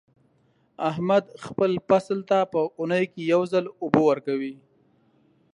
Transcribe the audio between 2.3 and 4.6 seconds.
په اونۍ کې یو ځل اوبه ورکوي.